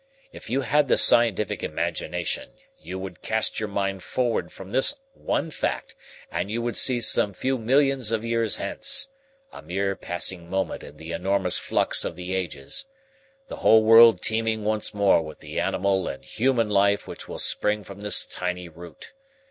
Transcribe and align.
If 0.31 0.49
you 0.49 0.61
had 0.61 0.87
the 0.87 0.97
scientific 0.97 1.61
imagination, 1.61 2.53
you 2.79 2.97
would 2.97 3.21
cast 3.21 3.59
your 3.59 3.69
mind 3.69 4.01
forward 4.01 4.51
from 4.51 4.71
this 4.71 4.95
one 5.13 5.51
fact, 5.51 5.93
and 6.31 6.49
you 6.49 6.59
would 6.59 6.75
see 6.75 6.99
some 6.99 7.35
few 7.35 7.59
millions 7.59 8.11
of 8.11 8.25
years 8.25 8.55
hence 8.55 9.09
a 9.51 9.61
mere 9.61 9.95
passing 9.95 10.49
moment 10.49 10.83
in 10.83 10.97
the 10.97 11.11
enormous 11.11 11.59
flux 11.59 12.03
of 12.03 12.15
the 12.15 12.33
ages 12.33 12.87
the 13.45 13.57
whole 13.57 13.83
world 13.83 14.23
teeming 14.23 14.63
once 14.63 14.91
more 14.91 15.21
with 15.21 15.37
the 15.37 15.59
animal 15.59 16.07
and 16.07 16.25
human 16.25 16.67
life 16.71 17.07
which 17.07 17.27
will 17.27 17.37
spring 17.37 17.83
from 17.83 17.99
this 18.01 18.25
tiny 18.25 18.67
root. 18.67 19.13